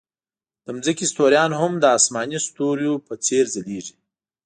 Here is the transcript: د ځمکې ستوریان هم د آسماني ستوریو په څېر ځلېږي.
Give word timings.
د 0.65 0.67
ځمکې 0.85 1.05
ستوریان 1.11 1.51
هم 1.59 1.71
د 1.77 1.83
آسماني 1.97 2.39
ستوریو 2.47 2.93
په 3.07 3.13
څېر 3.25 3.43
ځلېږي. 3.53 3.95